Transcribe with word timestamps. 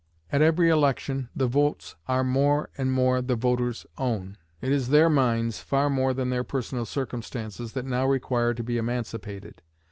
At 0.31 0.41
every 0.41 0.69
election 0.71 1.29
the 1.35 1.45
votes 1.45 1.95
are 2.07 2.23
more 2.23 2.71
and 2.75 2.91
more 2.91 3.21
the 3.21 3.35
voter's 3.35 3.85
own. 3.99 4.35
It 4.59 4.71
is 4.71 4.89
their 4.89 5.11
minds, 5.11 5.59
far 5.59 5.91
more 5.91 6.15
than 6.15 6.31
their 6.31 6.43
personal 6.43 6.87
circumstances, 6.87 7.73
that 7.73 7.85
now 7.85 8.07
require 8.07 8.55
to 8.55 8.63
be 8.63 8.79
emancipated. 8.79 9.61